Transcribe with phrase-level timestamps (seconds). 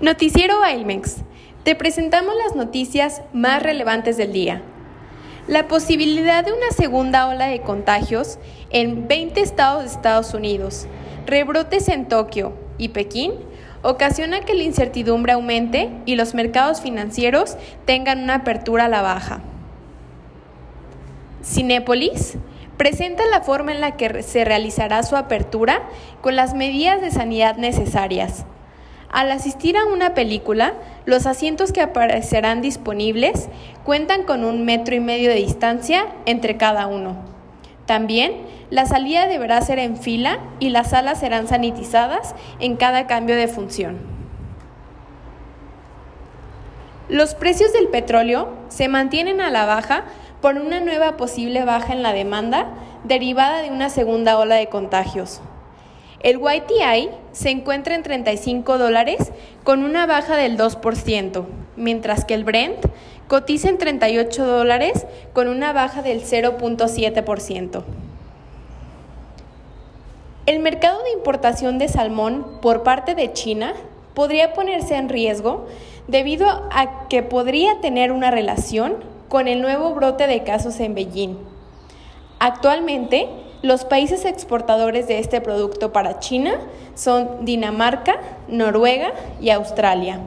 [0.00, 1.18] Noticiero Ailmex.
[1.62, 4.60] Te presentamos las noticias más relevantes del día.
[5.46, 10.88] La posibilidad de una segunda ola de contagios en 20 estados de Estados Unidos,
[11.26, 13.34] rebrotes en Tokio y Pekín,
[13.82, 19.42] ocasiona que la incertidumbre aumente y los mercados financieros tengan una apertura a la baja.
[21.44, 22.36] Cinépolis
[22.76, 25.82] presenta la forma en la que se realizará su apertura
[26.20, 28.44] con las medidas de sanidad necesarias.
[29.14, 33.48] Al asistir a una película, los asientos que aparecerán disponibles
[33.84, 37.14] cuentan con un metro y medio de distancia entre cada uno.
[37.86, 38.32] También,
[38.70, 43.46] la salida deberá ser en fila y las salas serán sanitizadas en cada cambio de
[43.46, 44.00] función.
[47.08, 50.06] Los precios del petróleo se mantienen a la baja
[50.40, 52.66] por una nueva posible baja en la demanda
[53.04, 55.40] derivada de una segunda ola de contagios.
[56.24, 59.30] El YTI se encuentra en 35 dólares
[59.62, 61.44] con una baja del 2%,
[61.76, 62.78] mientras que el Brent
[63.28, 67.84] cotiza en 38 dólares con una baja del 0.7%.
[70.46, 73.74] El mercado de importación de salmón por parte de China
[74.14, 75.66] podría ponerse en riesgo
[76.08, 78.96] debido a que podría tener una relación
[79.28, 81.36] con el nuevo brote de casos en Beijing.
[82.38, 83.28] Actualmente,
[83.64, 86.60] los países exportadores de este producto para China
[86.94, 90.20] son Dinamarca, Noruega y Australia.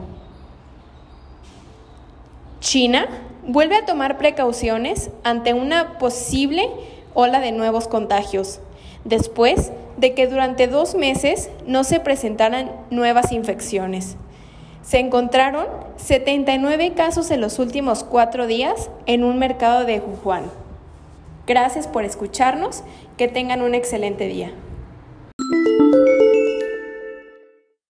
[2.58, 3.06] China
[3.46, 6.68] vuelve a tomar precauciones ante una posible
[7.14, 8.58] ola de nuevos contagios,
[9.04, 14.16] después de que durante dos meses no se presentaran nuevas infecciones.
[14.82, 15.66] Se encontraron
[15.96, 20.50] 79 casos en los últimos cuatro días en un mercado de Wuhan.
[21.48, 22.84] Gracias por escucharnos.
[23.16, 24.52] Que tengan un excelente día.